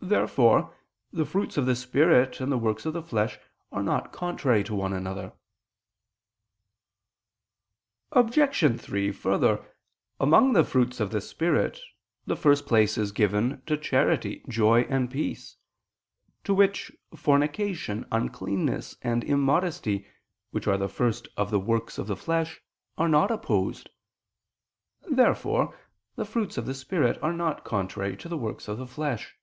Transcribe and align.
Therefore 0.00 0.74
the 1.12 1.26
fruits 1.26 1.58
of 1.58 1.66
the 1.66 1.74
Spirit 1.76 2.40
and 2.40 2.50
the 2.50 2.56
works 2.56 2.86
of 2.86 2.94
the 2.94 3.02
flesh 3.02 3.36
are 3.72 3.82
not 3.82 4.12
contrary 4.12 4.64
to 4.64 4.74
one 4.74 4.92
another. 4.94 5.32
Obj. 8.12 8.80
3: 8.80 9.12
Further, 9.12 9.62
among 10.18 10.52
the 10.52 10.64
fruits 10.64 11.00
of 11.00 11.10
the 11.10 11.20
Spirit, 11.20 11.80
the 12.26 12.36
first 12.36 12.64
place 12.64 12.96
is 12.96 13.12
given 13.12 13.60
to 13.66 13.76
charity, 13.76 14.42
joy, 14.48 14.82
and 14.82 15.10
peace: 15.10 15.56
to 16.44 16.54
which, 16.54 16.90
fornication, 17.14 18.06
uncleanness, 18.10 18.96
and 19.02 19.24
immodesty, 19.24 20.06
which 20.52 20.66
are 20.68 20.78
the 20.78 20.88
first 20.88 21.28
of 21.36 21.50
the 21.50 21.60
works 21.60 21.98
of 21.98 22.06
the 22.06 22.16
flesh, 22.16 22.62
are 22.96 23.08
not 23.08 23.30
opposed. 23.32 23.90
Therefore 25.10 25.76
the 26.14 26.24
fruits 26.24 26.56
of 26.56 26.64
the 26.66 26.72
Spirit 26.74 27.18
are 27.20 27.34
not 27.34 27.64
contrary 27.64 28.16
to 28.18 28.28
the 28.28 28.38
works 28.38 28.68
of 28.68 28.78
the 28.78 28.86
flesh. 28.86 29.34